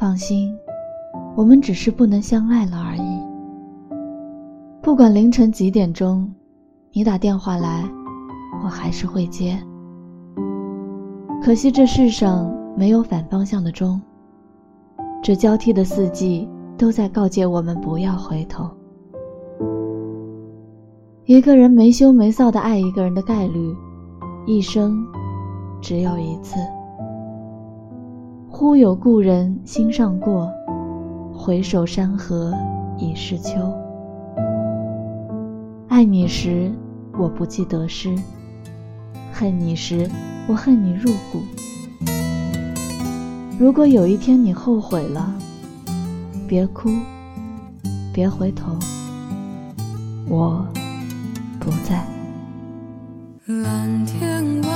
[0.00, 0.56] 放心，
[1.36, 3.20] 我们只是不能相爱了而已。
[4.80, 6.26] 不管凌晨几点钟，
[6.90, 7.84] 你打电话来，
[8.64, 9.62] 我还是会接。
[11.42, 14.00] 可惜这世上没有反方向的钟，
[15.22, 16.48] 这交替的四季
[16.78, 18.70] 都在告诫我们不要回头。
[21.26, 23.76] 一个人没羞没臊的爱一个人的概率，
[24.46, 24.96] 一生
[25.82, 26.56] 只有一次。
[28.60, 30.52] 忽有故人心上过，
[31.34, 32.54] 回首山河
[32.98, 33.54] 已是秋。
[35.88, 36.70] 爱你时，
[37.18, 38.14] 我不计得失；
[39.32, 40.06] 恨你时，
[40.46, 41.40] 我恨你入骨。
[43.58, 45.32] 如果有一天你后悔了，
[46.46, 46.90] 别哭，
[48.12, 48.76] 别回头，
[50.28, 50.62] 我
[51.58, 52.04] 不在。
[53.46, 54.69] 蓝天。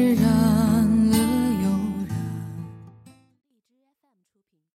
[0.00, 0.29] 知道。